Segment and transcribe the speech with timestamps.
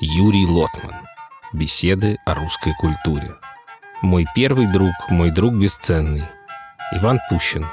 [0.00, 0.92] Юрий Лотман.
[1.52, 3.30] Беседы о русской культуре.
[4.02, 6.24] Мой первый друг, мой друг бесценный.
[6.90, 7.64] Иван Пущин.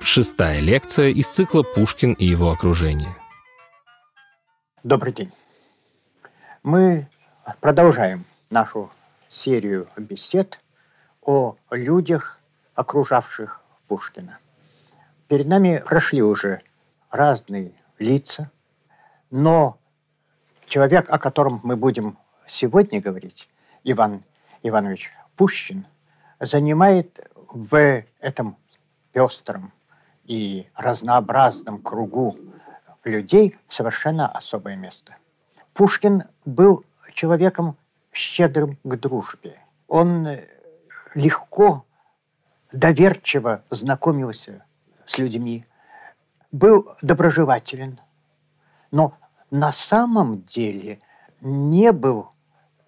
[0.00, 3.16] Шестая лекция из цикла «Пушкин и его окружение».
[4.84, 5.32] Добрый день.
[6.62, 7.08] Мы
[7.60, 8.92] продолжаем нашу
[9.28, 10.60] серию бесед
[11.20, 12.38] о людях,
[12.76, 14.38] окружавших Пушкина.
[15.26, 16.62] Перед нами прошли уже
[17.10, 18.52] разные лица,
[19.32, 19.80] но
[20.66, 23.48] человек, о котором мы будем сегодня говорить,
[23.84, 24.22] Иван
[24.62, 25.86] Иванович Пущин,
[26.40, 28.56] занимает в этом
[29.12, 29.72] пестром
[30.24, 32.36] и разнообразном кругу
[33.04, 35.16] людей совершенно особое место.
[35.72, 37.76] Пушкин был человеком
[38.12, 39.60] щедрым к дружбе.
[39.88, 40.28] Он
[41.14, 41.84] легко,
[42.72, 44.64] доверчиво знакомился
[45.04, 45.66] с людьми,
[46.50, 48.00] был доброжелателен,
[48.90, 49.16] но
[49.50, 51.00] на самом деле
[51.40, 52.30] не был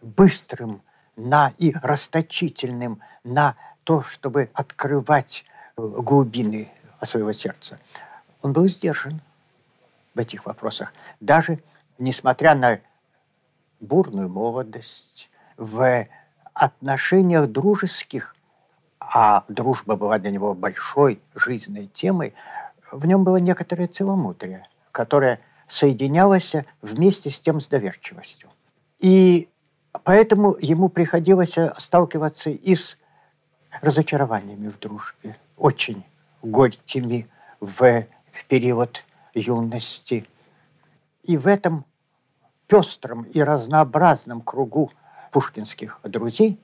[0.03, 0.83] быстрым
[1.17, 5.45] на и расточительным на то, чтобы открывать
[5.77, 6.71] э, глубины
[7.03, 7.79] своего сердца.
[8.43, 9.21] Он был сдержан
[10.15, 10.93] в этих вопросах.
[11.21, 11.63] Даже
[11.99, 12.81] несмотря на
[13.81, 16.07] бурную молодость, в
[16.55, 18.35] отношениях дружеских,
[19.01, 22.35] а дружба была для него большой жизненной темой,
[22.91, 28.51] в нем было некоторое целомудрие, которое соединялось вместе с тем с доверчивостью.
[28.99, 29.49] И
[30.03, 32.99] поэтому ему приходилось сталкиваться и с
[33.81, 36.05] разочарованиями в дружбе, очень
[36.43, 37.29] горькими
[37.61, 38.07] в
[38.49, 40.27] период юности.
[41.23, 41.85] И в этом
[42.67, 44.91] пестром и разнообразном кругу
[45.31, 46.59] пушкинских друзей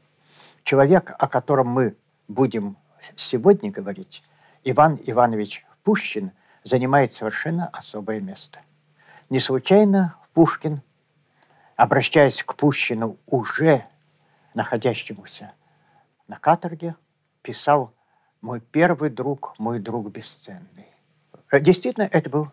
[0.65, 1.97] человек, о котором мы
[2.29, 2.77] будем
[3.17, 4.23] сегодня говорить,
[4.65, 8.61] Иван Иванович Пущин, занимает совершенно особое место.
[9.31, 10.83] Не случайно Пушкин,
[11.77, 13.87] обращаясь к Пущину уже
[14.55, 15.53] находящемуся
[16.29, 16.97] на каторге,
[17.43, 17.93] писал
[18.41, 20.89] «Мой первый друг, мой друг бесценный».
[21.53, 22.51] Действительно, это был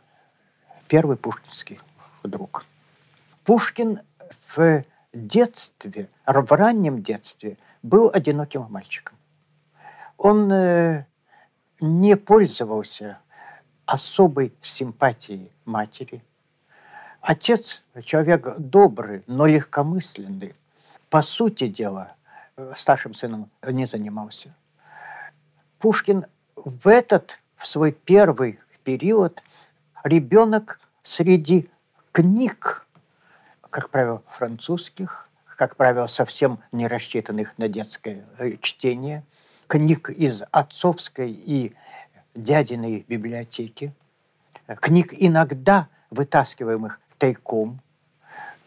[0.88, 1.80] первый пушкинский
[2.24, 2.66] друг.
[3.44, 4.02] Пушкин
[4.56, 4.84] в
[5.14, 9.18] детстве, в раннем детстве был одиноким мальчиком.
[10.18, 11.06] Он э,
[11.80, 13.20] не пользовался
[13.86, 16.24] особой симпатией матери.
[17.22, 20.56] Отец– человек добрый, но легкомысленный.
[21.10, 22.16] По сути дела,
[22.58, 24.56] э, старшим сыном не занимался.
[25.78, 29.44] Пушкин в этот, в свой первый период,
[30.04, 31.70] ребенок среди
[32.12, 32.88] книг,
[33.70, 39.24] как правило, французских, как правило, совсем не рассчитанных на детское э, чтение,
[39.68, 41.76] книг из отцовской и
[42.34, 43.94] дядиной библиотеки,
[44.80, 47.80] книг иногда вытаскиваемых тайком,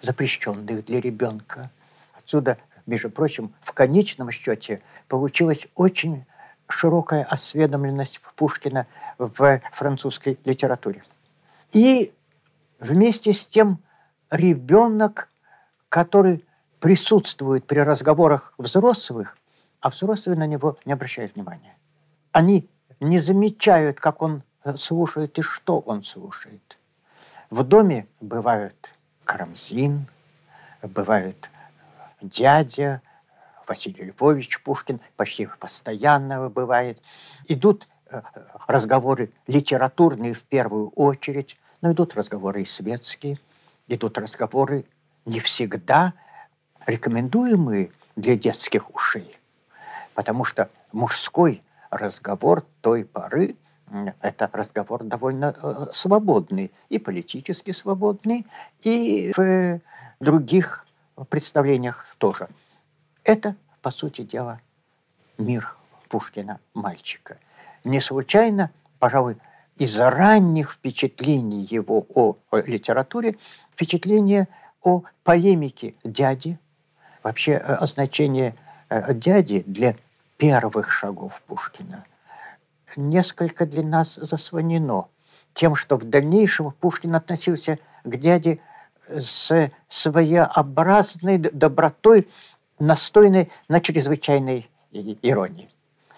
[0.01, 1.73] запрещенных для ребенка.
[2.17, 2.57] Отсюда,
[2.87, 6.25] между прочим, в конечном счете получилась очень
[6.69, 8.87] широкая осведомленность Пушкина
[9.19, 11.03] в французской литературе.
[11.73, 12.13] И
[12.79, 13.81] вместе с тем
[14.31, 15.29] ребенок,
[15.89, 16.45] который
[16.79, 19.37] присутствует при разговорах взрослых,
[19.81, 21.77] а взрослые на него не обращают внимания.
[22.31, 22.69] Они
[23.01, 24.45] не замечают, как он
[24.77, 26.79] слушает и что он слушает.
[27.51, 28.95] В доме бывают
[29.25, 30.07] Карамзин,
[30.83, 31.51] бывает
[32.21, 33.03] дядя,
[33.67, 37.01] Василий Львович Пушкин, почти постоянно бывает.
[37.47, 38.23] Идут э,
[38.67, 43.39] разговоры литературные в первую очередь, но идут разговоры и светские,
[43.89, 44.85] идут разговоры
[45.25, 46.15] не всегда
[46.87, 49.39] рекомендуемые для детских ушей,
[50.15, 53.57] потому что мужской разговор той поры
[54.21, 58.47] это разговор довольно э, свободный, и политически свободный,
[58.83, 59.81] и в
[60.21, 60.87] других
[61.29, 62.49] представлениях тоже.
[63.23, 64.61] Это, по сути дела,
[65.39, 65.77] мир
[66.09, 67.39] Пушкина мальчика.
[67.85, 69.37] Не случайно, пожалуй,
[69.77, 73.37] из-за ранних впечатлений его о, о литературе,
[73.73, 74.49] впечатление
[74.83, 76.59] о полемике дяди,
[77.23, 78.55] вообще э, значение
[78.89, 79.97] э, дяди для
[80.37, 82.05] первых шагов Пушкина
[82.97, 85.09] несколько для нас заслонено
[85.53, 88.61] тем, что в дальнейшем Пушкин относился к дяде
[89.09, 92.29] с своеобразной добротой,
[92.79, 95.71] настойной на чрезвычайной иронии.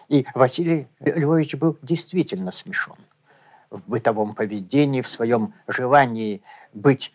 [0.09, 2.97] И Василий Львович был действительно смешон
[3.71, 7.13] в бытовом поведении, в своем желании быть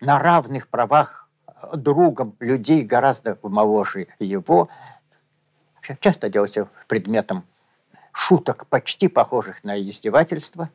[0.00, 1.28] на равных правах
[1.74, 4.68] другом людей гораздо моложе его,
[6.00, 7.44] часто делался предметом
[8.12, 10.70] шуток, почти похожих на издевательство.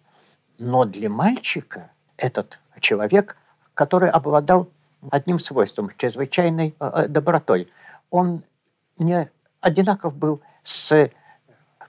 [0.58, 3.38] Но для мальчика этот человек,
[3.74, 4.70] который обладал
[5.12, 7.72] одним свойством, чрезвычайной э, добротой.
[8.10, 8.44] Он
[8.98, 9.30] не
[9.62, 11.12] одинаков был с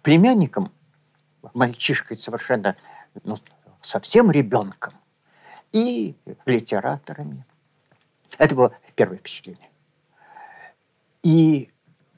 [0.02, 0.72] племянником,
[1.54, 2.76] мальчишкой совершенно,
[3.24, 3.38] ну,
[3.80, 4.94] совсем ребенком,
[5.72, 6.16] и
[6.46, 7.44] литераторами.
[8.38, 9.68] Это было первое впечатление.
[11.22, 11.70] И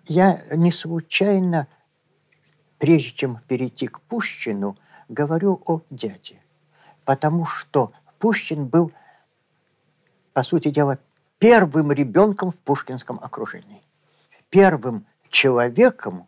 [0.07, 1.67] я не случайно,
[2.81, 4.77] прежде чем перейти к Пущину,
[5.09, 6.41] говорю о дяде.
[7.05, 8.91] Потому что Пущин был,
[10.33, 10.99] по сути дела,
[11.39, 13.83] первым ребенком в пушкинском окружении.
[14.49, 16.27] Первым человеком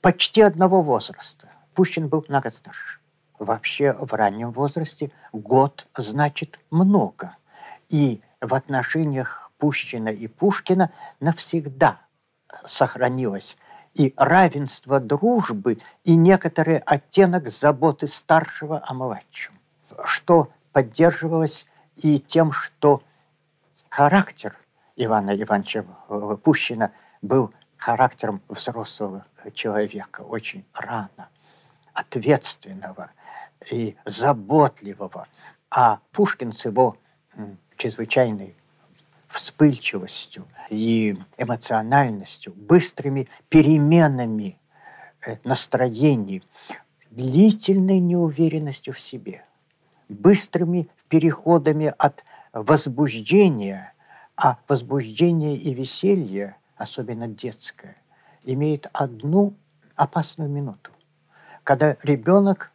[0.00, 1.50] почти одного возраста.
[1.74, 2.98] Пущин был на год старше.
[3.38, 7.36] Вообще в раннем возрасте год значит много.
[7.90, 10.90] И в отношениях Пущина и Пушкина
[11.20, 12.00] навсегда
[12.64, 13.58] сохранилось
[13.94, 19.58] и равенство дружбы, и некоторый оттенок заботы старшего о младшем,
[20.04, 21.66] что поддерживалось
[21.96, 23.02] и тем, что
[23.88, 24.56] характер
[24.96, 25.84] Ивана Ивановича
[26.42, 26.92] Пущина
[27.22, 31.28] был характером взрослого человека очень рано,
[31.94, 33.10] ответственного
[33.70, 35.26] и заботливого.
[35.70, 36.96] А Пушкин с его
[37.76, 38.56] чрезвычайной
[39.30, 44.58] вспыльчивостью и эмоциональностью, быстрыми переменами
[45.24, 46.42] э, настроений,
[47.10, 49.44] длительной неуверенностью в себе,
[50.08, 53.94] быстрыми переходами от возбуждения,
[54.36, 57.96] а возбуждение и веселье, особенно детское,
[58.42, 59.54] имеет одну
[59.94, 60.90] опасную минуту,
[61.62, 62.72] когда ребенок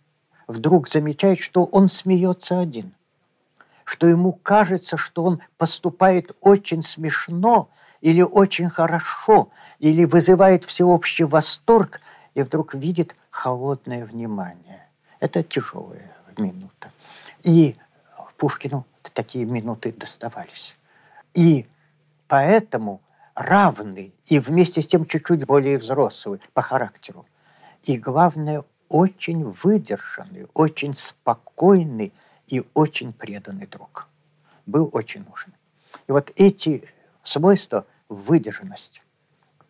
[0.48, 2.94] вдруг замечает, что он смеется один–
[3.86, 7.70] что ему кажется, что он поступает очень смешно
[8.02, 9.50] или очень хорошо,
[9.80, 12.02] или вызывает всеобщий восторг,
[12.34, 14.90] и вдруг видит холодное внимание.
[15.20, 16.92] Это тяжелая минута.
[17.44, 17.78] И
[18.38, 20.76] Пушкину такие минуты доставались.
[21.34, 21.66] И
[22.28, 23.02] поэтому
[23.34, 27.26] равный и вместе с тем чуть-чуть более взрослый по характеру.
[27.84, 32.14] И главное, очень выдержанный, очень спокойный,
[32.48, 34.08] и очень преданный друг.
[34.66, 35.54] Был очень нужен.
[36.08, 36.88] И вот эти
[37.24, 39.02] свойства выдержанность,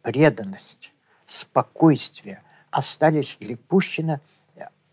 [0.01, 0.93] преданность,
[1.25, 2.41] спокойствие
[2.71, 4.21] остались для Пущина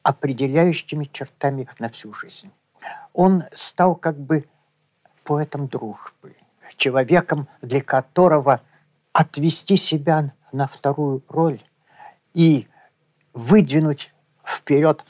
[0.02, 2.50] определяющими чертами на всю жизнь.
[3.12, 4.48] Он стал как бы
[5.24, 6.34] поэтом дружбы,
[6.76, 8.60] человеком, для которого
[9.12, 11.62] отвести себя на вторую роль
[12.34, 12.66] и
[13.32, 14.12] выдвинуть
[14.44, 15.04] вперед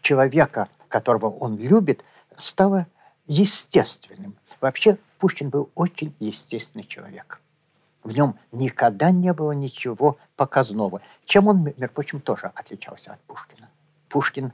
[0.00, 2.04] человека, которого он любит,
[2.36, 2.86] стало
[3.26, 4.36] естественным.
[4.60, 7.40] Вообще Пушкин был очень естественный человек.
[8.04, 13.68] В нем никогда не было ничего показного, чем он, между прочим, тоже отличался от Пушкина.
[14.08, 14.52] Пушкин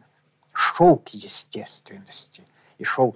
[0.54, 2.42] шел к естественности
[2.78, 3.14] и шел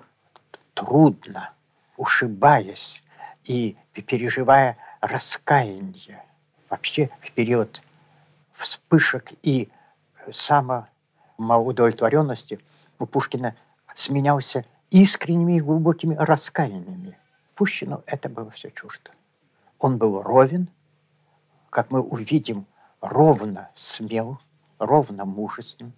[0.74, 1.54] трудно,
[1.96, 3.02] ушибаясь
[3.44, 6.22] и переживая раскаяние.
[6.68, 7.80] Вообще в период
[8.52, 9.70] вспышек и
[10.30, 12.60] самоудовлетворенности–
[12.98, 13.56] у Пушкина
[13.94, 17.18] сменялся искренними и глубокими раскаяниями.
[17.54, 19.10] Пущину это было все чуждо.
[19.78, 20.68] Он был ровен,
[21.70, 22.66] как мы увидим,
[23.00, 24.38] ровно смел,
[24.78, 25.92] ровно мужественным.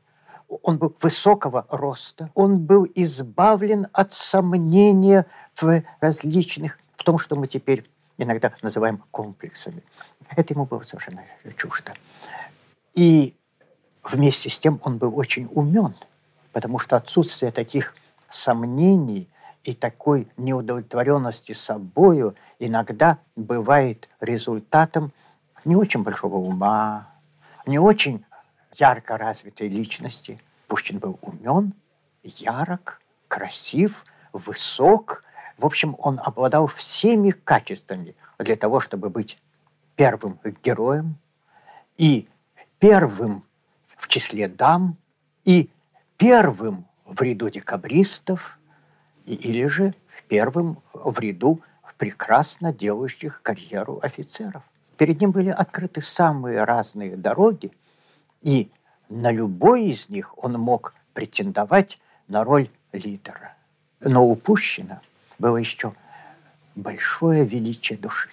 [0.62, 5.26] Он был высокого роста, он был избавлен от сомнения
[5.60, 9.82] в различных, в том, что мы теперь иногда называем комплексами.
[10.30, 11.24] Это ему было совершенно
[11.56, 11.94] чуждо.
[12.94, 13.36] И
[14.04, 15.94] вместе с тем он был очень умен–
[16.56, 17.94] потому что отсутствие таких
[18.30, 19.28] сомнений
[19.62, 25.12] и такой неудовлетворенности собою иногда бывает результатом
[25.66, 27.10] не очень большого ума,
[27.66, 28.24] не очень
[28.74, 30.40] ярко развитой личности.
[30.66, 31.74] Пушкин был умен,
[32.22, 35.24] ярок, красив, высок.
[35.58, 39.38] В общем, он обладал всеми качествами для того, чтобы быть
[39.94, 41.18] первым героем
[41.98, 42.26] и
[42.78, 43.44] первым
[43.98, 44.96] в числе дам,
[45.44, 45.68] и
[46.16, 48.58] первым в ряду декабристов
[49.24, 49.94] или же
[50.28, 51.60] первым в ряду
[51.98, 54.62] прекрасно делающих карьеру офицеров.
[54.96, 57.70] Перед ним были открыты самые разные дороги,
[58.42, 58.70] и
[59.08, 63.54] на любой из них он мог претендовать на роль лидера.
[64.00, 65.00] Но упущено
[65.38, 65.94] было еще
[66.74, 68.30] большое величие души.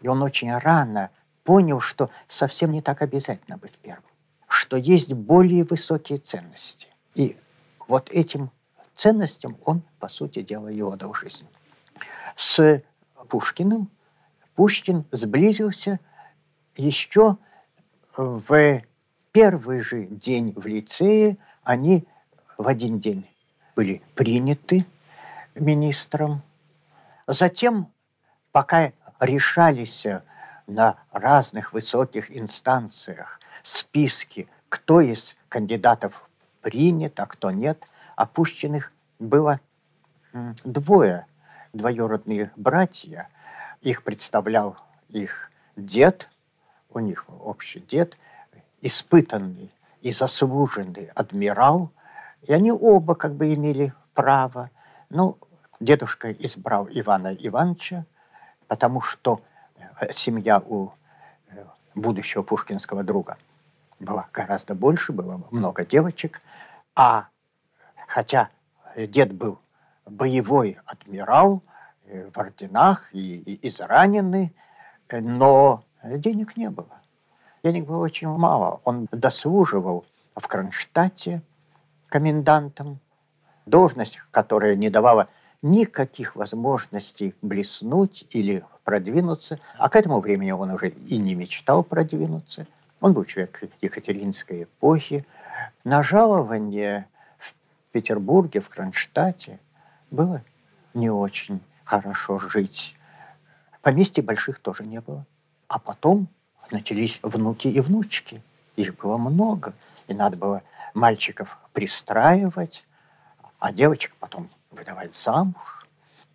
[0.00, 1.10] И он очень рано
[1.44, 4.13] понял, что совсем не так обязательно быть первым
[4.54, 6.86] что есть более высокие ценности.
[7.16, 7.36] И
[7.88, 8.52] вот этим
[8.94, 11.46] ценностям он, по сути дела, и отдал жизнь.
[12.36, 12.82] С
[13.28, 13.90] Пушкиным
[14.54, 15.98] Пушкин сблизился
[16.76, 17.36] еще
[18.16, 18.82] в
[19.32, 21.36] первый же день в лицее.
[21.64, 22.06] Они
[22.56, 23.26] в один день
[23.74, 24.86] были приняты
[25.56, 26.42] министром,
[27.26, 27.92] затем,
[28.52, 30.06] пока решались
[30.68, 36.28] на разных высоких инстанциях списки, кто из кандидатов
[36.60, 37.82] принят, а кто нет,
[38.14, 39.58] опущенных было
[40.64, 41.26] двое,
[41.72, 43.28] двоюродные братья.
[43.80, 44.76] Их представлял
[45.08, 46.28] их дед,
[46.90, 48.18] у них общий дед,
[48.82, 51.90] испытанный и заслуженный адмирал,
[52.42, 54.70] и они оба как бы имели право.
[55.08, 55.38] Ну,
[55.80, 58.04] дедушка избрал Ивана Ивановича,
[58.68, 59.40] потому что
[59.76, 60.90] э, семья у
[61.48, 63.38] э, будущего пушкинского друга
[64.00, 66.40] была гораздо больше, было много девочек,
[66.94, 67.28] а
[68.06, 68.50] хотя
[68.96, 69.58] дед был
[70.06, 71.62] боевой адмирал
[72.06, 74.54] э, в орденах и, и израненный,
[75.10, 77.00] но денег не было.
[77.62, 78.80] Денег было очень мало.
[78.84, 80.04] Он дослуживал
[80.36, 81.42] в Кронштадте
[82.08, 83.00] комендантом,
[83.66, 85.28] должность, которая не давала
[85.62, 89.60] никаких возможностей блеснуть или продвинуться.
[89.78, 92.66] А к этому времени он уже и не мечтал продвинуться.
[93.04, 95.26] Он был человек Екатеринской эпохи.
[95.84, 97.06] На жалование
[97.36, 97.52] в
[97.92, 99.60] Петербурге, в Кронштадте
[100.10, 100.42] было
[100.94, 102.96] не очень хорошо жить.
[103.82, 105.26] Поместья больших тоже не было.
[105.68, 106.28] А потом
[106.70, 108.40] начались внуки и внучки.
[108.74, 109.74] Их было много.
[110.06, 110.62] И надо было
[110.94, 112.86] мальчиков пристраивать,
[113.58, 115.86] а девочек потом выдавать замуж.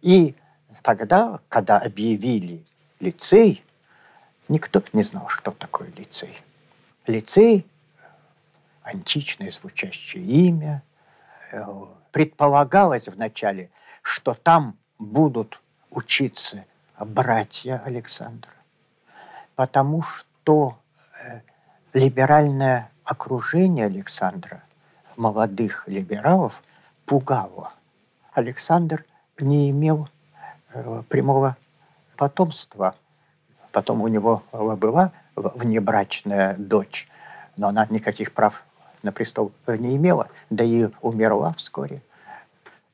[0.04, 0.36] И
[0.84, 2.64] тогда, когда объявили
[3.00, 3.66] лицей,
[4.50, 6.40] никто не знал, что такое лицей.
[7.10, 7.66] Лицей–
[8.84, 10.84] античное звучащее имя.
[11.52, 11.66] Э,
[12.12, 13.70] предполагалось вначале,
[14.02, 15.62] что там будут
[15.92, 16.66] учиться
[16.98, 18.52] братья Александра
[19.60, 20.78] потому что
[21.22, 21.42] э,
[21.92, 24.64] либеральное окружение Александра,
[25.18, 26.64] молодых либералов,
[27.06, 27.74] пугало.
[28.32, 29.04] Александр
[29.38, 30.08] не имел
[30.72, 31.58] э, прямого
[32.16, 32.96] потомства.
[33.74, 35.12] Потом у него была
[35.56, 37.08] внебрачная дочь,
[37.58, 38.64] но она никаких прав
[39.04, 42.02] на престол не имела, да и умерла вскоре.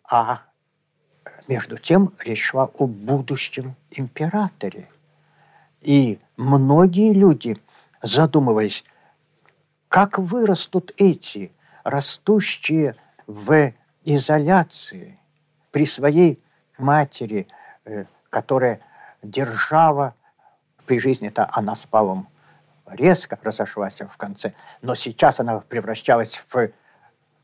[0.10, 0.42] А
[1.48, 4.88] между тем речь шла о будущем императоре–
[5.86, 7.62] и многие люди
[8.02, 8.84] задумывались,
[9.88, 11.52] как вырастут эти,
[11.84, 12.96] растущие
[13.28, 13.72] в
[14.04, 15.20] изоляции
[15.72, 16.42] при своей
[16.80, 17.48] матери,
[17.86, 18.80] э, которая
[19.22, 20.16] держава
[20.88, 22.28] при жизни-то она с Павлом
[22.88, 26.70] резко разошлась в конце, но сейчас она превращалась в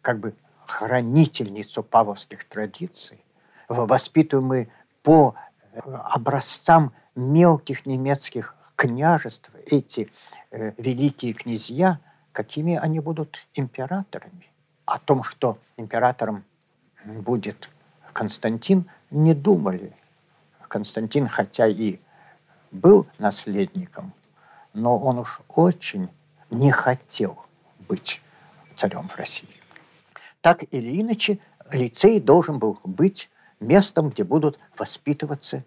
[0.01, 3.23] как бы хранительницу павловских традиций,
[3.67, 4.69] воспитываемые
[5.03, 5.35] по
[5.73, 10.11] э, образцам мелких немецких княжеств, эти
[10.51, 11.99] э, великие князья,
[12.31, 14.47] какими они будут императорами.
[14.85, 16.43] О том, что императором
[17.05, 17.69] будет
[18.13, 19.93] Константин, не думали.
[20.67, 21.99] Константин, хотя и
[22.71, 24.13] был наследником,
[24.73, 26.09] но он уж очень
[26.49, 27.45] не хотел
[27.87, 28.21] быть
[28.75, 29.49] царем в России.
[30.41, 31.39] Так или иначе,
[31.71, 35.63] лицей должен был быть местом, где будут воспитываться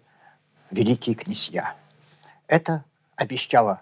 [0.71, 1.75] великие князья.
[2.47, 2.83] Это
[3.15, 3.81] обещало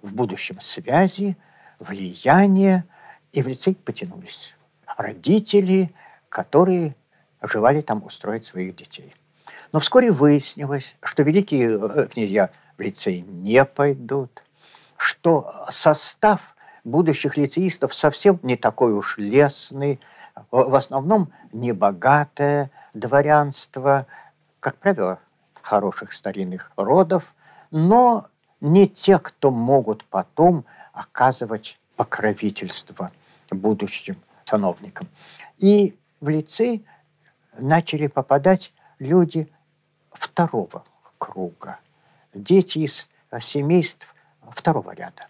[0.00, 1.36] в будущем связи,
[1.78, 2.84] влияние,
[3.32, 4.54] и в лицей потянулись
[4.96, 5.94] родители,
[6.28, 6.96] которые
[7.42, 9.14] желали там устроить своих детей.
[9.72, 14.42] Но вскоре выяснилось, что великие э, князья в лицей не пойдут,
[15.02, 16.54] что состав
[16.84, 19.98] будущих лицеистов совсем не такой уж лесный,
[20.52, 24.06] в основном небогатое дворянство,
[24.60, 25.18] как правило,
[25.60, 27.34] хороших старинных родов,
[27.72, 28.28] но
[28.60, 33.10] не те, кто могут потом оказывать покровительство
[33.50, 35.08] будущим сановникам.
[35.58, 36.86] И в лицей
[37.58, 39.48] начали попадать люди
[40.12, 40.84] второго
[41.18, 41.80] круга,
[42.34, 43.08] дети из
[43.40, 44.11] семейств
[44.50, 45.26] второго ряда.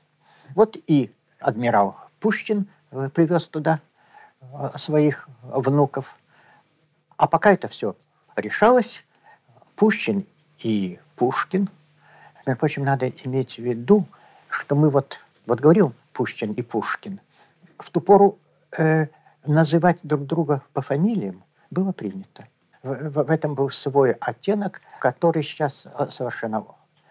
[0.54, 3.80] Вот и адмирал Пушкин э, привез туда
[4.40, 6.16] э, своих внуков.
[7.16, 7.96] А пока это все
[8.36, 9.04] решалось,
[9.76, 10.26] Пущин
[10.62, 11.68] и Пушкин.
[12.46, 14.06] Между прочим, надо иметь в виду,
[14.48, 17.20] что мы вот, вот говорил Пущин и Пушкин,
[17.78, 18.38] в ту пору
[18.76, 19.06] э,
[19.44, 22.46] называть друг друга по фамилиям было принято.
[22.82, 26.64] В, в, этом был свой оттенок, который сейчас э, совершенно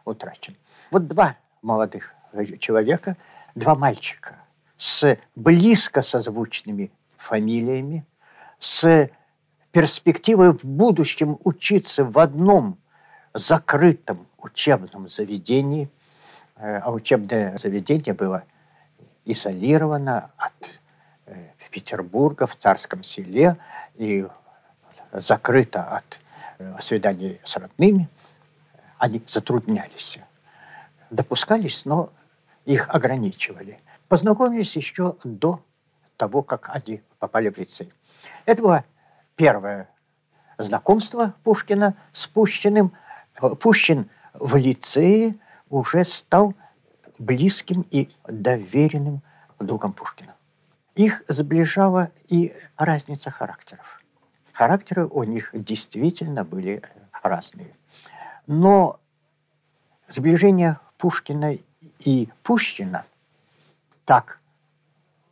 [0.06, 0.56] утрачен.
[0.92, 2.14] Вот два молодых
[2.60, 3.18] человека,
[3.56, 4.38] два мальчика
[4.78, 8.06] с близко созвучными фамилиями,
[8.60, 9.10] с
[9.72, 12.78] перспективы в будущем учиться в одном
[13.34, 15.90] закрытом учебном заведении,
[16.56, 18.44] э, а учебное заведение было
[19.26, 20.80] изолировано от
[21.28, 23.58] э, Петербурга в Царском селе
[23.96, 24.28] и
[25.14, 26.20] закрыто от
[26.60, 28.10] э, свиданий с родными,
[28.98, 30.20] они затруднялись.
[31.12, 32.10] Допускались, но
[32.66, 33.80] их ограничивали.
[34.08, 35.64] Познакомились еще до
[36.18, 37.94] того, как они попали в лицей.
[38.46, 38.86] Это было
[39.36, 39.90] первое
[40.58, 42.94] знакомство Пушкина с Пущиным.
[43.60, 45.36] Пущин в лицее
[45.70, 46.54] уже стал
[47.20, 49.22] близким и доверенным
[49.60, 50.36] другом Пушкина.
[50.96, 54.02] Их сближала и разница характеров.
[54.54, 56.84] Характеры у них действительно были
[57.24, 57.76] разные.
[58.48, 59.00] Но
[60.08, 61.58] сближение Пушкина
[62.06, 63.06] и Пущина
[64.06, 64.40] так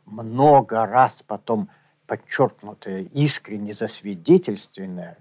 [0.04, 1.68] много раз потом
[2.08, 5.16] подчеркнутое, искренне засвидетельственное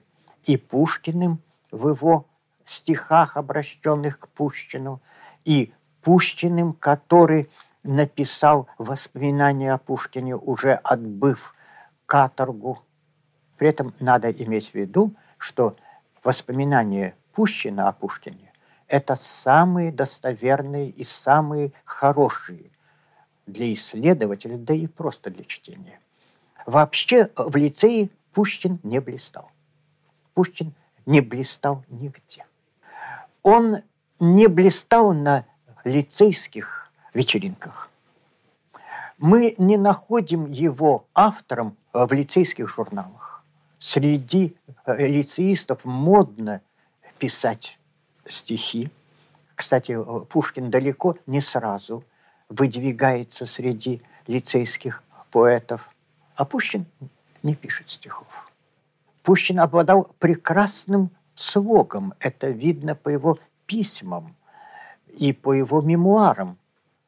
[0.45, 1.39] и Пушкиным
[1.69, 2.25] в его
[2.65, 5.03] стихах, обращенных к Пущину,
[5.45, 7.47] и Пущиным, который
[7.83, 11.53] написал воспоминания о Пушкине, уже отбыв
[12.07, 12.81] каторгу.
[13.57, 15.75] При этом надо иметь в виду, что
[16.23, 18.47] воспоминания Пущина о Пушкине–
[18.89, 22.71] это самые достоверные и самые хорошие
[23.45, 25.99] для исследователя, да и просто для чтения.
[26.65, 29.51] Вообще в лицее Пушкин не блистал.
[30.33, 30.73] Пушкин
[31.05, 32.45] не блистал нигде.
[33.43, 33.77] Он
[34.19, 35.45] не блистал на
[35.83, 37.89] лицейских вечеринках.
[39.17, 43.43] Мы не находим его автором в лицейских журналах.
[43.79, 44.55] Среди
[44.85, 46.61] э, лицеистов модно
[47.17, 47.78] писать
[48.29, 48.89] стихи.
[49.55, 52.03] Кстати, Пушкин далеко не сразу
[52.47, 55.89] выдвигается среди лицейских поэтов.
[56.35, 56.85] А Пушкин
[57.43, 58.51] не пишет стихов.
[59.23, 62.13] Пушкин обладал прекрасным слогом.
[62.19, 64.35] Это видно по его письмам
[65.07, 66.57] и по его мемуарам,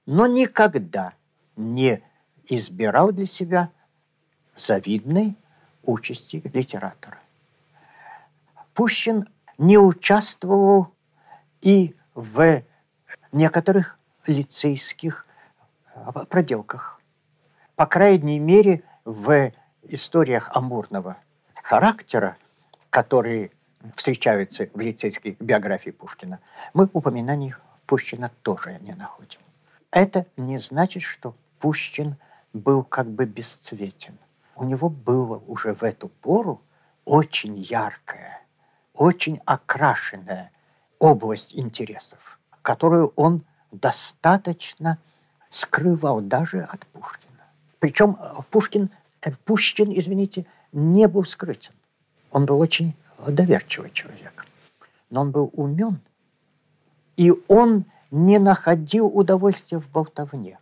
[0.06, 1.14] но никогда
[1.56, 2.04] не
[2.46, 3.72] избирал для себя
[4.56, 5.36] завидной
[5.84, 7.20] участи литератора.
[8.74, 10.94] Пущин не участвовал
[11.62, 12.64] и в
[13.32, 13.98] некоторых
[14.28, 15.26] лицейских
[15.94, 17.00] а, проделках.
[17.76, 19.52] По крайней мере, в
[19.84, 21.18] историях амурного
[21.64, 22.38] характера,
[22.90, 23.52] которые
[23.96, 26.40] встречаются в лицейской биографии Пушкина,
[26.74, 29.40] мы упоминаний Пущина тоже не находим.
[29.92, 32.16] Это не значит, что Пущин
[32.54, 34.18] был как бы бесцветен.
[34.56, 36.62] У него было уже в эту пору
[37.06, 38.42] очень яркая,
[38.94, 40.52] очень окрашенная
[41.02, 44.98] область интересов, которую он достаточно
[45.50, 47.44] скрывал даже от Пушкина.
[47.80, 48.18] Причем
[48.52, 48.90] Пушкин,
[49.22, 51.74] э, Пушкин, извините, не был скрытен.
[52.32, 52.96] Он был очень
[53.28, 54.46] доверчивый человек.
[55.10, 56.00] Но он был умен
[57.18, 60.58] и он не находил удовольствия в болтовне.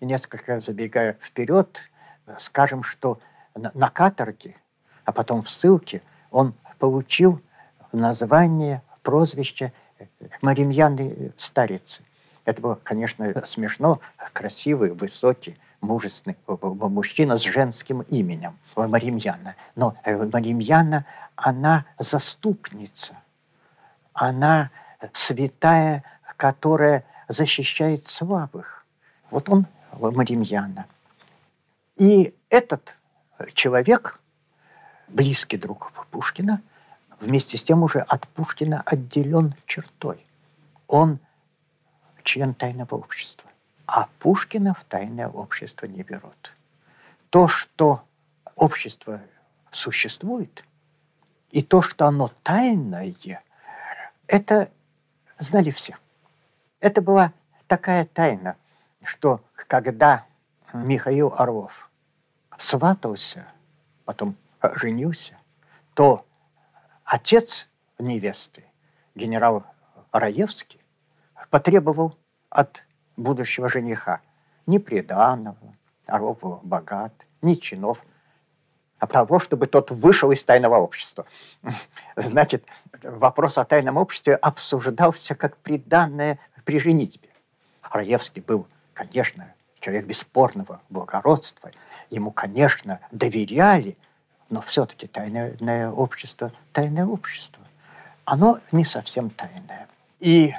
[0.00, 1.90] Несколько забегая вперед,
[2.38, 3.20] скажем, что
[3.54, 4.56] на каторге,
[5.04, 7.40] а потом в ссылке, он получил
[7.92, 9.72] название, прозвище
[10.40, 12.02] Маримьяны Старицы.
[12.44, 14.00] Это было, конечно, смешно,
[14.32, 19.54] красивый, высокий, мужественный мужчина с женским именем Маримьяна.
[19.76, 21.04] Но Маримьяна,
[21.36, 23.16] она заступница.
[24.12, 24.70] Она
[25.12, 26.04] святая,
[26.36, 28.84] которая защищает слабых.
[29.30, 30.86] Вот он Маримьяна.
[31.96, 32.96] И этот
[33.54, 34.20] человек,
[35.08, 36.60] близкий друг Пушкина,
[37.22, 40.26] вместе с тем уже от Пушкина отделен чертой.
[40.88, 41.20] Он
[42.24, 43.48] член тайного общества.
[43.86, 46.52] А Пушкина в тайное общество не берут.
[47.30, 48.04] То, что
[48.56, 49.20] общество
[49.70, 50.64] существует,
[51.50, 53.14] и то, что оно тайное,
[54.26, 54.70] это
[55.38, 55.96] знали все.
[56.80, 57.32] Это была
[57.66, 58.56] такая тайна,
[59.04, 60.26] что когда
[60.72, 61.90] Михаил Орлов
[62.58, 63.46] сватался,
[64.04, 64.36] потом
[64.74, 65.36] женился,
[65.94, 66.26] то
[67.04, 68.64] отец невесты,
[69.14, 69.64] генерал
[70.12, 70.80] Раевский,
[71.50, 72.18] потребовал
[72.50, 72.84] от
[73.16, 74.20] будущего жениха
[74.66, 77.98] ни приданого, Орлов был богат, ни чинов,
[78.98, 81.26] а того, чтобы тот вышел из тайного общества.
[82.16, 82.64] Значит,
[83.02, 87.28] вопрос о тайном обществе обсуждался как приданное при женитьбе.
[87.82, 91.72] Раевский был, конечно, человек бесспорного благородства.
[92.10, 93.98] Ему, конечно, доверяли,
[94.52, 97.64] но все-таки тайное общество, тайное общество,
[98.26, 99.88] оно не совсем тайное.
[100.20, 100.52] И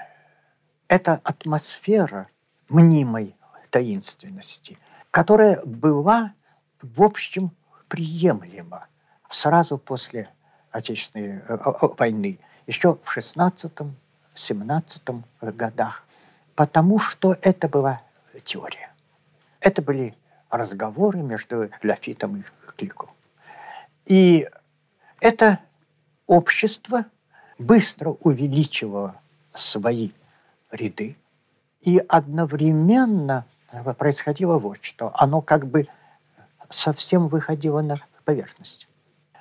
[0.88, 2.27] эта атмосфера
[2.69, 3.36] мнимой
[3.69, 4.79] таинственности,
[5.12, 6.34] которая была,
[6.82, 7.51] в общем,
[7.88, 8.88] приемлемо
[9.29, 10.27] сразу после
[10.71, 11.58] Отечественной э,
[11.99, 13.93] войны, еще в 16-17
[15.39, 16.03] годах,
[16.56, 18.01] потому что это была
[18.43, 18.91] теория.
[19.60, 20.15] Это были
[20.49, 22.43] разговоры между Лафитом и
[22.75, 23.12] Клико.
[24.05, 24.47] И
[25.19, 25.59] это
[26.27, 27.05] общество
[27.57, 29.21] быстро увеличивало
[29.53, 30.11] свои
[30.71, 31.17] ряды,
[31.81, 33.45] и одновременно
[33.97, 35.11] происходило вот что.
[35.15, 35.87] Оно как бы
[36.69, 38.87] совсем выходило на поверхность.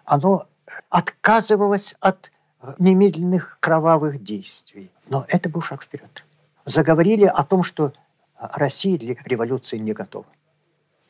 [0.05, 0.47] Оно
[0.89, 2.31] отказывалось от
[2.79, 4.91] немедленных кровавых действий.
[5.09, 6.25] Но это был шаг вперед.
[6.65, 7.93] Заговорили о том, что
[8.39, 10.27] Россия для революции не готова.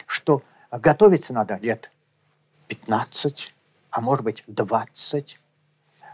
[0.06, 1.90] Что готовиться надо лет
[2.72, 3.54] 15,
[3.90, 5.38] а может быть 20.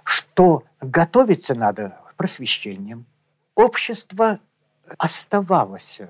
[0.03, 3.07] Что готовиться надо просвещением.
[3.55, 4.41] Общество
[4.99, 6.01] оставалось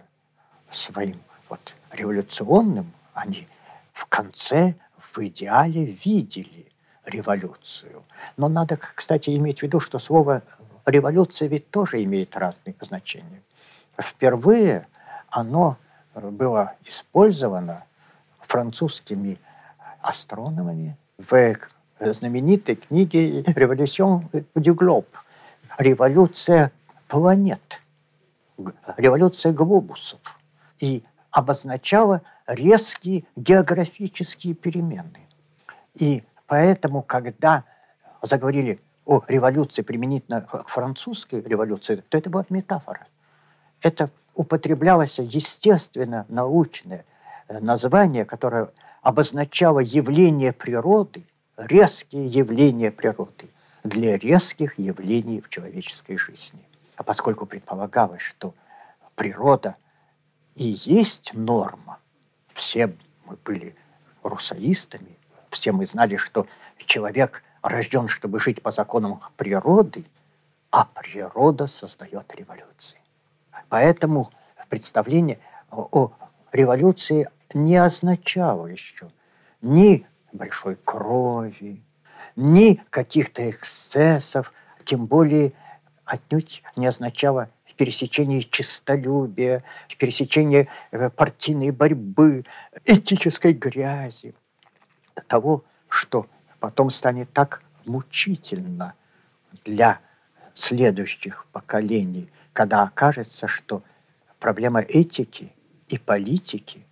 [0.71, 3.47] своим вот революционным, они
[3.93, 4.75] в конце
[5.13, 6.73] в идеале видели
[7.05, 8.05] революцию.
[8.39, 10.43] Но надо, кстати, иметь в виду, что слово
[10.87, 13.43] революция ведь тоже имеет разные значения.
[14.01, 14.87] Впервые
[15.29, 15.77] оно
[16.15, 17.85] было использовано
[18.41, 19.39] французскими
[20.01, 21.57] астрономами в
[22.01, 25.07] знаменитой книге «Революцион du globe»–
[25.79, 26.73] «Революция
[27.09, 27.83] планет»,
[28.97, 30.21] «Революция глобусов».
[30.79, 35.29] И обозначала резкие географические перемены.
[35.95, 37.65] И поэтому, когда
[38.23, 43.07] заговорили о революции применительно к французской революции, то это была метафора.
[43.83, 47.05] Это употреблялось естественно научное
[47.49, 48.71] название, которое
[49.09, 51.25] обозначало явление природы,
[51.57, 53.49] резкие явления природы
[53.83, 56.61] для резких явлений в человеческой жизни.
[56.97, 58.55] А поскольку предполагалось, что
[59.15, 59.77] природа
[60.57, 62.01] и есть норма,
[62.53, 62.95] все
[63.25, 63.75] мы были
[64.23, 65.17] русаистами,
[65.49, 70.05] все мы знали, что человек рожден, чтобы жить по законам природы,
[70.71, 73.01] а природа создает революции.
[73.71, 74.31] Поэтому
[74.69, 75.39] представление
[75.71, 76.11] о
[76.53, 79.11] революции не означало еще
[79.63, 81.83] ни большой крови,
[82.37, 84.53] ни каких-то эксцессов,
[84.85, 85.53] тем более
[86.05, 89.63] отнюдь не означало пересечение честолюбия,
[89.99, 92.45] пересечение э, партийной борьбы,
[92.85, 94.35] этической грязи,
[95.29, 96.27] того, что
[96.61, 98.95] потом станет так мучительно
[99.65, 100.01] для
[100.55, 103.83] следующих поколений, когда окажется, что
[104.41, 105.53] проблема этики
[105.89, 106.85] и политики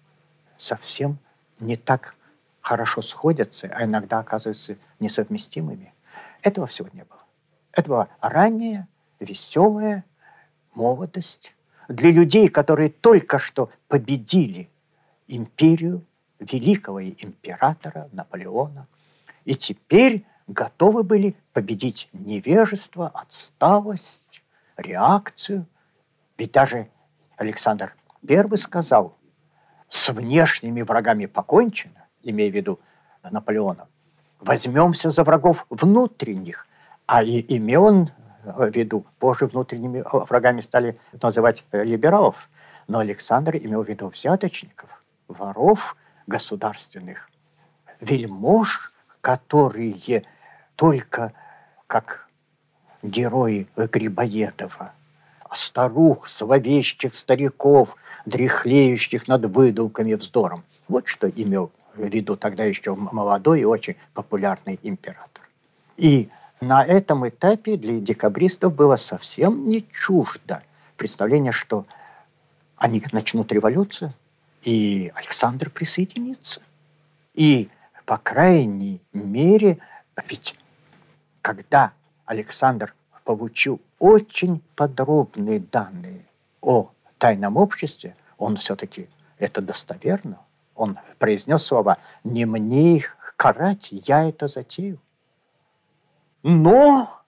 [0.58, 1.18] совсем
[1.60, 2.14] не так
[2.60, 5.94] хорошо сходятся, а иногда оказываются несовместимыми.
[6.42, 7.20] Этого всего не было.
[7.72, 8.88] Это была ранняя,
[9.20, 10.04] веселая
[10.74, 11.54] молодость
[11.88, 14.68] для людей, которые только что победили
[15.28, 16.04] империю
[16.38, 18.86] великого императора Наполеона
[19.44, 24.42] и теперь готовы были победить невежество, отсталость,
[24.76, 25.66] реакцию.
[26.36, 26.90] Ведь даже
[27.36, 27.96] Александр
[28.28, 29.16] I сказал,
[29.88, 32.80] с внешними врагами покончено, имея в виду
[33.30, 33.88] Наполеона,
[34.40, 36.66] возьмемся за врагов внутренних.
[37.06, 38.10] А и имел он
[38.44, 42.48] в виду, позже внутренними врагами стали называть либералов,
[42.88, 45.96] но Александр имел в виду взяточников, воров
[46.26, 47.30] государственных,
[48.00, 50.24] вельмож, которые
[50.76, 51.32] только
[51.86, 52.28] как
[53.02, 54.92] герои Грибоедова,
[55.56, 60.64] старух, зловещих стариков, дряхлеющих над выдумками вздором.
[60.88, 65.48] Вот что имел в виду тогда еще молодой и очень популярный император.
[65.96, 66.28] И
[66.60, 70.62] на этом этапе для декабристов было совсем не чуждо
[70.96, 71.86] представление, что
[72.76, 74.12] они начнут революцию,
[74.62, 76.60] и Александр присоединится.
[77.34, 77.68] И,
[78.04, 79.78] по крайней мере,
[80.28, 80.56] ведь
[81.42, 81.92] когда
[82.24, 86.24] Александр получил очень подробные данные
[86.60, 90.40] о тайном обществе, он все-таки это достоверно.
[90.74, 94.98] Он произнес слова «Не мне их карать, я это затею».
[96.42, 97.22] Но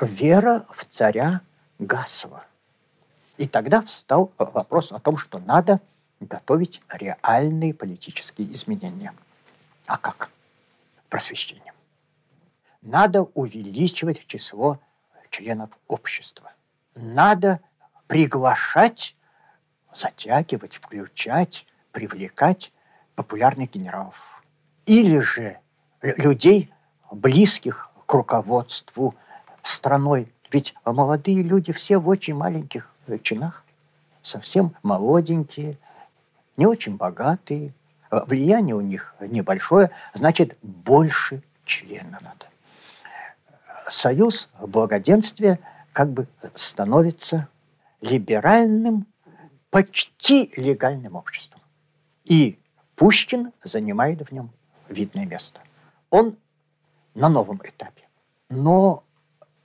[0.00, 1.40] вера в царя
[1.78, 2.44] гасла.
[3.38, 5.80] И тогда встал вопрос о том, что надо
[6.20, 9.14] готовить реальные политические изменения.
[9.86, 10.30] А как?
[11.08, 11.74] Просвещением
[12.82, 14.78] надо увеличивать число
[15.30, 16.52] членов общества.
[16.94, 17.60] Надо
[18.06, 19.16] приглашать,
[19.92, 22.72] затягивать, включать, привлекать
[23.14, 24.42] популярных генералов.
[24.86, 25.58] Или же
[26.02, 26.72] людей,
[27.10, 29.14] близких к руководству
[29.62, 30.32] страной.
[30.50, 33.64] Ведь молодые люди все в очень маленьких чинах,
[34.22, 35.78] совсем молоденькие,
[36.56, 37.72] не очень богатые,
[38.10, 42.50] влияние у них небольшое, значит, больше члена надо
[43.90, 45.58] союз благоденствия
[45.92, 47.48] как бы становится
[48.00, 49.06] либеральным,
[49.70, 51.60] почти легальным обществом.
[52.24, 52.58] И
[52.96, 54.50] Пушкин занимает в нем
[54.88, 55.60] видное место.
[56.10, 56.36] Он
[57.14, 58.08] на новом этапе.
[58.48, 59.04] Но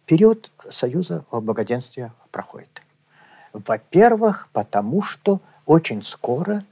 [0.06, 2.82] период Союза благоденствия проходит.
[3.54, 6.66] Во-первых, потому что очень скоро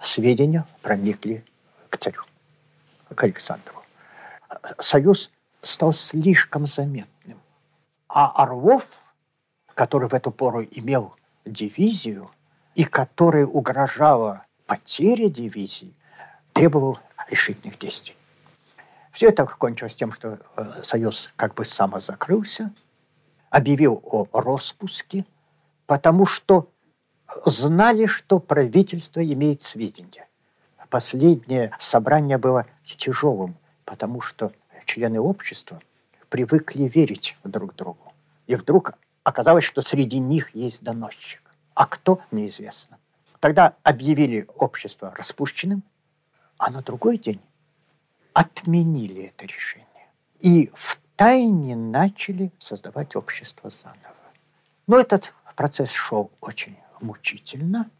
[0.00, 1.44] сведения проникли
[1.88, 2.22] к царю,
[3.14, 3.82] к Александру.
[4.78, 5.30] Союз
[5.64, 7.40] стал слишком заметным.
[8.08, 9.04] А Орлов,
[9.74, 12.30] который в эту пору имел дивизию
[12.74, 15.94] и который угрожала потере дивизии,
[16.52, 16.98] требовал
[17.28, 18.16] решительных действий.
[19.12, 22.72] Все это кончилось тем, что э, Союз как бы самозакрылся,
[23.50, 25.24] объявил о распуске,
[25.86, 26.68] потому что
[27.46, 30.28] знали, что правительство имеет сведения.
[30.90, 34.52] Последнее собрание было тяжелым, потому что
[34.84, 35.80] члены общества
[36.28, 38.12] привыкли верить друг другу.
[38.46, 41.42] И вдруг оказалось, что среди них есть доносчик.
[41.74, 42.98] А кто, неизвестно.
[43.40, 45.82] Тогда объявили общество распущенным,
[46.56, 47.40] а на другой день
[48.32, 49.84] отменили это решение.
[50.40, 54.14] И в тайне начали создавать общество заново.
[54.86, 57.90] Но этот процесс шел очень мучительно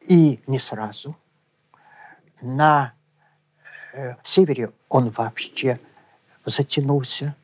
[0.00, 1.16] и не сразу.
[2.40, 2.94] На
[3.92, 5.78] э, севере он вообще
[6.44, 7.34] затянулся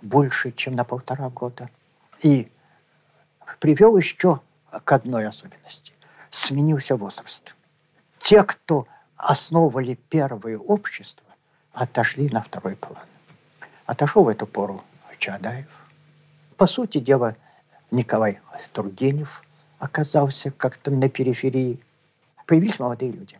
[0.00, 1.70] больше, чем на полтора года.
[2.22, 2.50] И
[3.58, 4.40] привел еще
[4.84, 5.92] к одной особенности.
[6.30, 7.54] Сменился возраст.
[8.18, 11.26] Те, кто основывали первые общества,
[11.72, 13.06] отошли на второй план.
[13.86, 14.82] Отошел в эту пору
[15.18, 15.68] Чадаев.
[16.56, 17.36] По сути дела,
[17.90, 18.40] Николай
[18.72, 19.42] Тургенев
[19.78, 21.80] оказался как-то на периферии.
[22.46, 23.38] Появились молодые люди.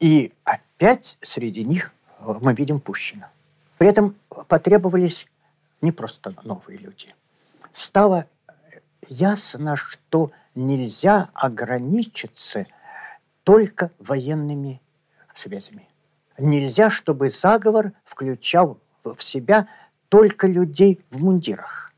[0.00, 3.30] И опять среди них мы видим Пущина.
[3.78, 4.16] При этом
[4.48, 5.28] потребовались
[5.80, 7.14] не просто новые люди.
[7.72, 8.26] Стало
[9.08, 12.66] ясно, что нельзя ограничиться
[13.44, 14.82] только военными
[15.32, 15.88] связями.
[16.36, 19.68] Нельзя, чтобы заговор включал в себя
[20.08, 21.92] только людей в мундирах.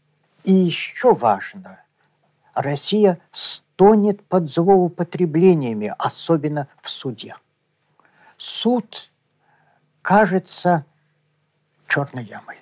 [0.44, 1.82] И еще важно,
[2.54, 7.36] Россия стонет под злоупотреблениями, особенно в суде.
[8.36, 9.10] Суд
[10.02, 10.84] кажется
[11.90, 12.56] черной ямой.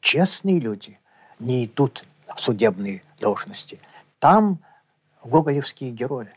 [0.00, 1.00] Честные люди
[1.38, 3.80] не идут в судебные должности.
[4.18, 4.58] Там
[5.24, 6.30] гоголевские герои,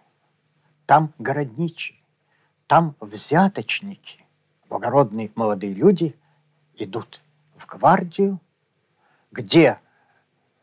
[0.85, 1.99] там городничие,
[2.67, 4.25] там взяточники,
[4.69, 6.15] благородные молодые люди
[6.75, 7.21] идут
[7.57, 8.39] в гвардию,
[9.31, 9.79] где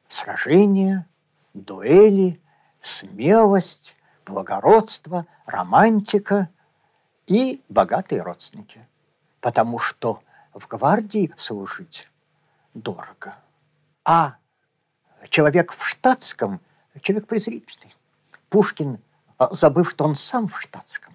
[0.09, 1.07] сражения,
[1.53, 2.41] дуэли,
[2.81, 6.49] смелость, благородство, романтика
[7.27, 8.87] и богатые родственники.
[9.41, 12.09] Потому что в гвардии служить
[12.75, 13.37] дорого.
[14.05, 14.37] А
[15.29, 16.61] человек в штатском–
[17.01, 17.95] человек презрительный.
[18.51, 18.99] Пушкин,
[19.39, 21.15] а, забыв, что он сам в штатском,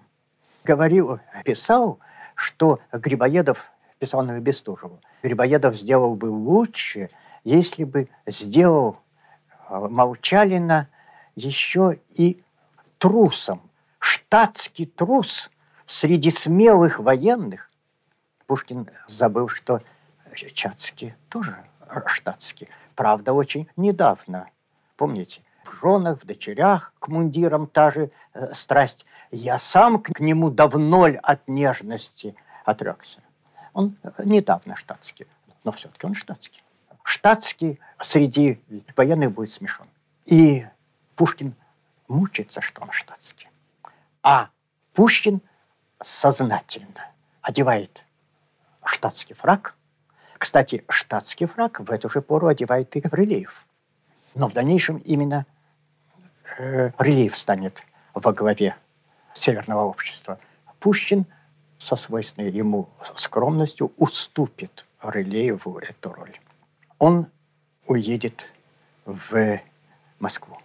[0.64, 2.00] говорил, писал,
[2.34, 7.10] что Грибоедов, писал на Бестужеву, Грибоедов сделал бы лучше,
[7.44, 8.98] если бы сделал
[9.68, 10.88] а, Молчалина
[11.36, 12.42] еще и
[12.98, 13.62] трусом.
[14.00, 15.50] Штатский трус
[15.86, 17.67] среди смелых военных.
[18.48, 19.82] Пушкин забыл, что
[20.34, 21.64] Чацкий тоже
[22.06, 22.68] штатский.
[22.96, 24.48] Правда, очень недавно.
[24.96, 25.42] Помните?
[25.64, 29.04] В женах, в дочерях, к мундирам та же э, страсть.
[29.30, 32.34] Я сам к нему давно от нежности
[32.64, 33.20] отрекся.
[33.74, 35.26] Он э, недавно штатский,
[35.64, 36.62] но все-таки он штатский.
[37.02, 38.62] Штатский среди
[38.96, 39.88] военных будет смешон.
[40.24, 40.66] И
[41.16, 41.54] Пушкин
[42.08, 43.48] мучается, что он штатский.
[44.22, 44.48] А
[44.94, 45.42] Пушкин
[46.00, 47.10] сознательно
[47.42, 48.04] одевает
[48.88, 49.74] штатский фраг.
[50.38, 53.66] Кстати, штатский фраг в эту же пору одевает и Рылеев.
[54.34, 55.46] Но в дальнейшем именно
[56.58, 57.82] э, Рылеев станет
[58.14, 58.76] во главе
[59.34, 60.38] Северного общества.
[60.80, 61.26] Пущин
[61.78, 66.34] со свойственной ему скромностью уступит Рылееву эту роль.
[66.98, 67.28] Он
[67.86, 68.52] уедет
[69.04, 69.60] в
[70.18, 70.58] Москву.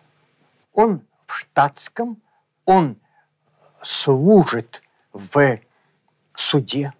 [0.73, 2.21] Он в штатском,
[2.65, 2.97] он
[3.81, 4.81] служит
[5.11, 5.59] в
[6.35, 6.93] суде.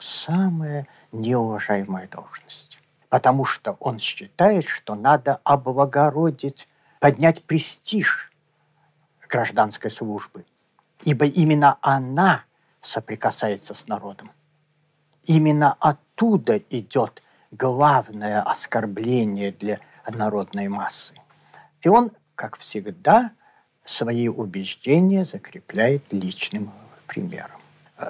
[0.00, 2.80] Самая неуважаемая должность.
[3.08, 6.68] Потому что он считает, что надо облагородить,
[7.00, 8.30] поднять престиж
[9.30, 10.44] гражданской службы.
[11.02, 12.44] Ибо именно она
[12.80, 14.30] соприкасается с народом.
[15.24, 21.14] Именно оттуда идет главное оскорбление для народной массы.
[21.82, 23.32] И он, как всегда,
[23.84, 26.72] свои убеждения закрепляет личным
[27.06, 27.59] примером.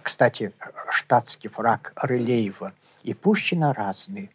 [0.02, 0.52] Кстати,
[0.90, 2.72] штатский фраг Рылеева
[3.02, 4.30] и Пущина разные.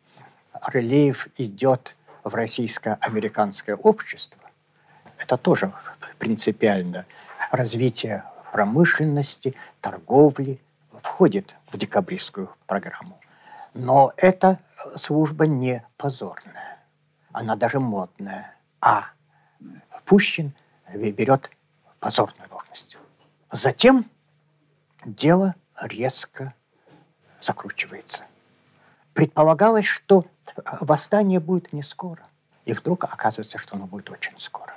[0.68, 4.42] Рылеев идет в российско-американское общество.
[5.18, 5.72] Это тоже
[6.18, 7.06] принципиально.
[7.52, 10.60] Развитие промышленности, торговли
[11.02, 13.20] входит в декабристскую программу.
[13.74, 14.60] Но это
[14.96, 16.80] служба не позорная,
[17.32, 19.10] она даже модная, а
[20.06, 20.54] Пущин
[20.94, 21.52] берет
[22.00, 22.98] позорную должность.
[23.52, 24.06] Затем
[25.06, 26.54] дело резко
[27.40, 28.24] закручивается.
[29.14, 30.26] Предполагалось, что
[30.82, 32.24] восстание будет не скоро.
[32.66, 34.74] И вдруг оказывается, что оно будет очень скоро.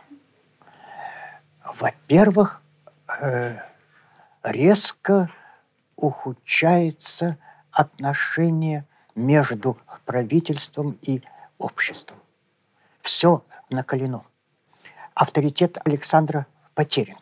[1.65, 2.63] Во-первых,
[3.21, 3.59] э,
[4.43, 5.31] резко
[5.97, 7.39] ухудшается
[7.73, 11.23] отношение между правительством и
[11.59, 12.19] обществом.
[13.01, 14.25] Все накалено.
[15.15, 17.19] Авторитет Александра потерян.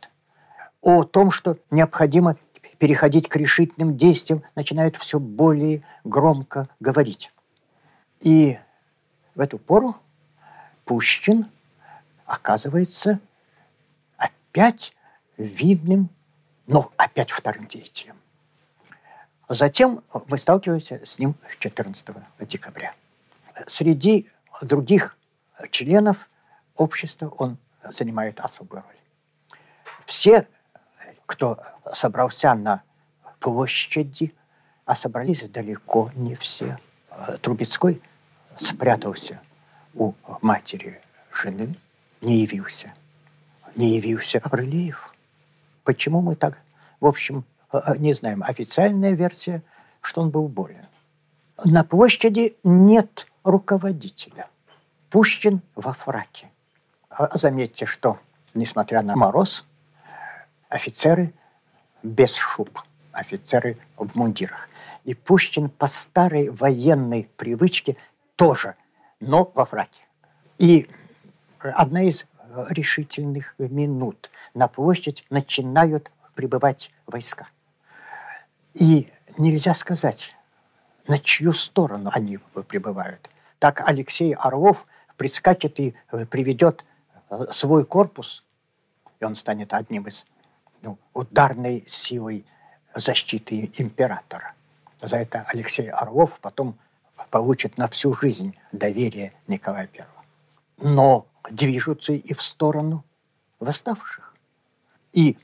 [0.83, 2.37] О том, что необходимо
[2.79, 7.33] переходить к решительным действиям, начинают все более громко говорить.
[8.21, 8.59] И
[9.35, 9.97] в эту пору
[10.85, 11.51] Пущин
[12.25, 13.21] оказывается
[14.17, 14.95] опять
[15.37, 16.09] видным,
[16.67, 18.17] но опять вторым деятелем.
[19.49, 22.07] Затем мы сталкиваемся с ним 14
[22.41, 22.95] декабря.
[23.67, 24.29] Среди
[24.61, 25.17] других
[25.71, 26.29] членов
[26.75, 29.61] общества он занимает особую роль.
[30.05, 30.47] Все,
[31.27, 31.59] кто
[31.93, 32.83] собрался на
[33.41, 34.35] площади,
[34.85, 36.79] а собрались далеко не все.
[37.43, 38.01] Трубецкой
[38.57, 39.41] спрятался
[39.95, 41.01] у матери
[41.33, 41.77] жены,
[42.21, 42.95] не явился.
[43.75, 45.15] Не явился Рылеев.
[45.85, 46.59] Почему мы так,
[47.01, 48.43] в общем, э, не знаем.
[48.43, 49.63] Официальная версия,
[50.01, 50.87] что он был болен.
[51.65, 54.49] На площади нет руководителя.
[55.11, 56.51] Пущин во фраке.
[57.09, 58.19] А заметьте, что,
[58.55, 59.65] несмотря на мороз,
[60.69, 61.33] офицеры
[62.03, 62.81] без шуб,
[63.13, 64.69] офицеры в мундирах.
[65.05, 67.97] И Пущин по старой военной привычке
[68.37, 68.75] тоже,
[69.21, 70.03] но во фраке.
[70.59, 70.89] И
[71.61, 72.27] одна из
[72.71, 77.49] решительных минут на площадь начинают прибывать войска.
[78.75, 80.35] И нельзя сказать,
[81.07, 83.31] на чью сторону они прибывают.
[83.59, 85.95] Так Алексей Орлов прискачет и
[86.31, 86.85] приведет
[87.51, 88.45] свой корпус,
[89.21, 90.27] и он станет одним из
[90.83, 92.45] ну, ударной силой
[92.95, 94.55] защиты императора.
[95.01, 96.79] За это Алексей Орлов потом
[97.31, 100.07] получит на всю жизнь доверие Николая I.
[100.79, 103.05] Но движутся и в сторону
[103.59, 104.35] восставших.
[105.13, 105.39] И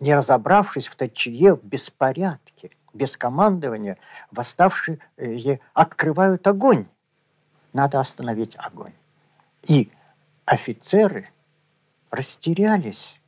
[0.00, 3.98] не разобравшись в точие, в беспорядке, без командования,
[4.30, 4.98] восставшие
[5.74, 6.86] открывают огонь.
[7.72, 8.94] Надо остановить огонь.
[9.62, 9.92] И
[10.44, 11.28] офицеры
[12.10, 13.19] растерялись,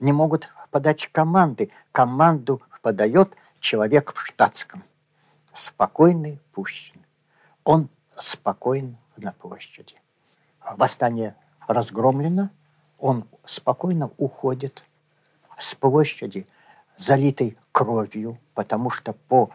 [0.00, 1.70] не могут подать команды.
[1.92, 4.82] Команду подает человек в штатском.
[5.52, 7.04] Спокойный Пущин.
[7.64, 9.96] Он спокоен на площади.
[10.76, 11.36] Восстание
[11.66, 12.50] разгромлено,
[12.98, 14.84] он спокойно уходит
[15.58, 16.46] с площади,
[16.96, 19.50] залитой кровью, потому что по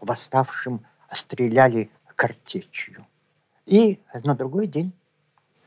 [0.00, 3.06] восставшим стреляли картечью.
[3.66, 4.92] И на другой день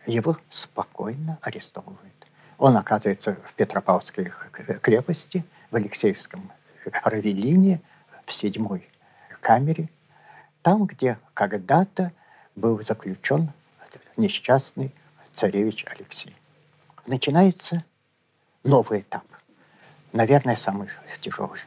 [0.06, 2.19] его спокойно арестовывают.
[2.60, 4.30] Он оказывается в Петропавловской
[4.82, 6.52] крепости, в Алексеевском
[7.06, 7.82] Равелине,
[8.26, 8.88] в седьмой
[9.40, 9.90] камере,
[10.62, 12.12] там, где когда-то
[12.58, 13.54] был заключен
[14.18, 14.94] несчастный
[15.34, 16.36] царевич Алексей.
[17.08, 17.86] Начинается
[18.66, 19.24] новый этап,
[20.12, 20.90] наверное, самый
[21.22, 21.62] тяжелый.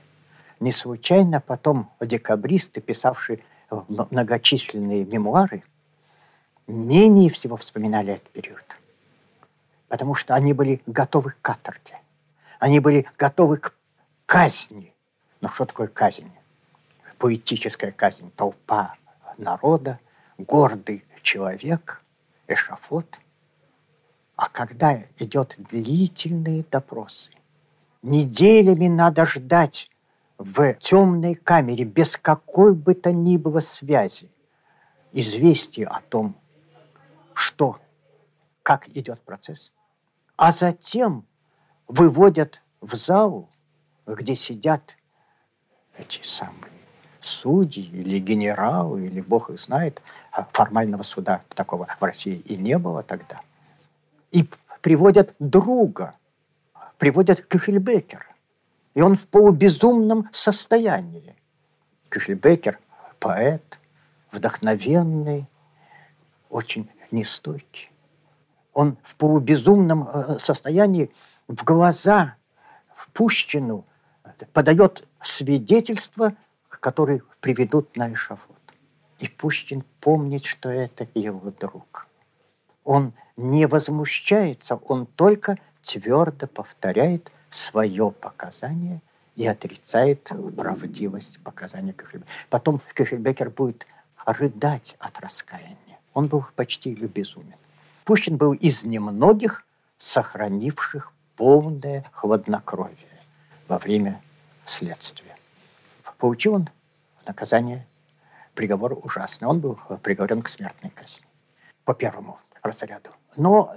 [0.61, 3.41] Не случайно потом декабристы, писавшие
[3.89, 5.65] многочисленные мемуары,
[6.67, 8.77] менее всего вспоминали этот период.
[9.93, 12.01] Потому что они были готовы к каторге.
[12.59, 13.75] Они были готовы к
[14.25, 14.95] казни.
[15.43, 16.33] Но что такое казнь?
[17.19, 18.31] Поэтическая казнь.
[18.35, 18.95] Толпа
[19.37, 20.01] народа,
[20.39, 22.01] гордый человек,
[22.49, 23.21] эшафот.
[24.35, 27.31] А когда идет длительные допросы,
[28.01, 29.91] неделями надо ждать
[30.39, 34.31] в темной камере без какой бы то ни было связи
[35.13, 36.35] известие о том,
[37.35, 37.79] что,
[38.63, 39.71] как идет процесс,
[40.43, 41.25] а затем
[41.87, 43.49] выводят в залу,
[44.09, 44.97] где сидят
[45.97, 46.73] эти самые
[47.21, 50.03] судьи или генералы, или бог их знает,
[50.33, 53.41] а формального суда такого в России и не было тогда.
[54.33, 54.49] И
[54.81, 56.17] приводят друга,
[56.99, 58.27] приводят Кюхельбекера.
[58.95, 61.37] И он в полубезумном состоянии.
[62.09, 62.81] Кюхельбекер–
[63.21, 63.79] поэт,
[64.33, 65.47] вдохновенный,
[66.51, 67.92] очень нестойкий.
[68.73, 71.11] Он в полубезумном э, состоянии
[71.49, 72.37] в глаза
[72.95, 73.85] в Пущину
[74.53, 76.35] подает свидетельство,
[76.69, 78.57] которые приведут на эшафот.
[79.19, 82.07] И Пущин помнит, что это его друг.
[82.85, 89.01] Он не возмущается, он только твердо повторяет свое показание
[89.37, 92.33] и отрицает правдивость показания Кюхельбекера.
[92.51, 93.87] Потом Кюхельбекер будет
[94.27, 96.01] рыдать от раскаяния.
[96.15, 97.62] Он был почти безумен.
[98.05, 99.65] Пушкин был из немногих,
[99.99, 102.97] сохранивших полное хладнокровие
[103.69, 104.21] во время
[104.67, 105.37] следствия.
[106.19, 106.71] Получил он
[107.27, 107.87] наказание,
[108.55, 109.49] приговор ужасный.
[109.49, 111.27] Он был приговорен к смертной казни
[111.85, 113.11] по первому разряду.
[113.37, 113.73] Но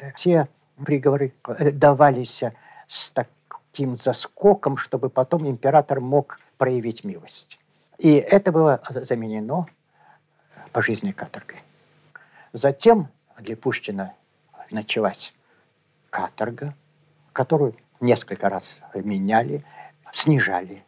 [0.00, 0.48] э, все
[0.84, 2.42] приговоры э, давались
[2.86, 7.58] с таким заскоком, чтобы потом император мог проявить милость.
[7.98, 9.66] И это было заменено
[10.72, 11.62] пожизненной каторгой.
[12.52, 13.08] Затем
[13.38, 14.14] для Пушкина
[14.70, 15.34] началась
[16.10, 16.74] каторга,
[17.32, 19.64] которую несколько раз меняли,
[20.12, 20.84] снижали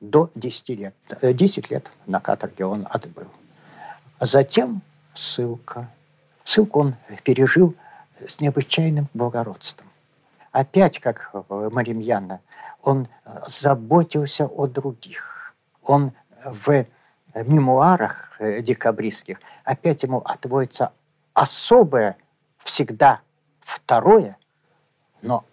[0.00, 0.94] до 10 лет.
[1.22, 3.28] 10 лет на каторге он отбыл.
[4.20, 4.82] Затем
[5.14, 5.90] ссылка.
[6.44, 7.74] Ссылку он пережил
[8.26, 9.88] с необычайным благородством.
[10.52, 12.40] Опять, как Маримьяна,
[12.82, 13.08] он
[13.46, 15.54] заботился о других.
[15.82, 16.12] Он
[16.44, 16.86] в
[17.34, 20.92] мемуарах декабристских опять ему отводится
[21.34, 22.16] особое,
[22.58, 23.20] всегда
[23.60, 24.38] второе,
[25.20, 25.44] но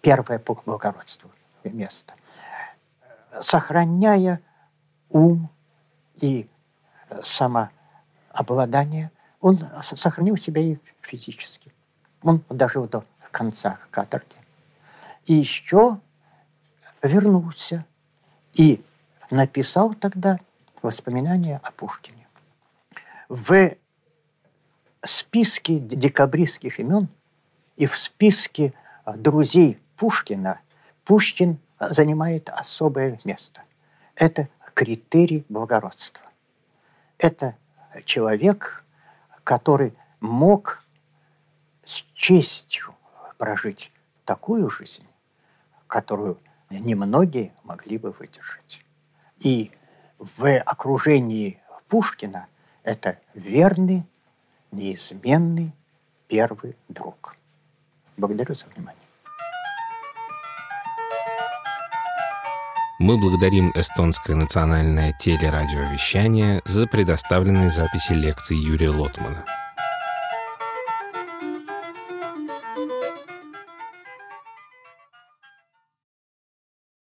[0.00, 1.30] первое по благородству
[1.64, 2.14] место.
[3.42, 4.40] Сохраняя
[5.10, 5.50] ум
[6.20, 6.48] и
[7.22, 9.10] самообладание,
[9.40, 11.72] он сохранил себя и физически.
[12.22, 14.34] Он дожил до конца каторги.
[15.26, 16.00] И еще
[17.02, 17.84] вернулся
[18.54, 18.82] и
[19.30, 20.38] написал тогда
[20.82, 22.26] воспоминания о Пушкине.
[23.28, 23.76] В
[25.04, 27.08] списке декабристских имен
[27.76, 28.74] и в списке
[29.04, 30.60] а, друзей Пушкина
[31.04, 33.62] Пушкин занимает особое место.
[34.14, 36.24] Это критерий благородства.
[37.16, 37.56] Это
[38.04, 38.84] человек,
[39.42, 40.84] который мог
[41.82, 42.94] с честью
[43.38, 43.90] прожить
[44.26, 45.06] такую жизнь,
[45.86, 46.38] которую
[46.68, 48.84] немногие могли бы выдержать.
[49.38, 49.70] И
[50.18, 52.48] в окружении Пушкина
[52.82, 54.04] это верный,
[54.70, 55.72] неизменный
[56.26, 57.34] первый друг.
[58.16, 59.02] Благодарю за внимание.
[63.00, 69.44] Мы благодарим Эстонское национальное телерадиовещание за предоставленные записи лекций Юрия Лотмана.